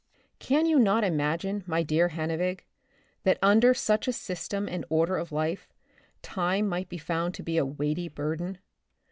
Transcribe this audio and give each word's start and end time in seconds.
Can 0.39 0.65
you 0.65 0.79
not 0.79 1.03
imagine, 1.03 1.63
my 1.67 1.83
dear 1.83 2.09
Hannevig, 2.09 2.61
that 3.21 3.37
under 3.43 3.75
such 3.75 4.07
a 4.07 4.11
system 4.13 4.67
and 4.67 4.83
order 4.89 5.15
of 5.15 5.31
life, 5.31 5.69
time 6.23 6.67
might 6.67 6.89
be 6.89 6.97
found 6.97 7.35
to 7.35 7.43
be 7.43 7.57
a 7.59 7.65
weighty 7.67 8.07
burden? 8.09 8.57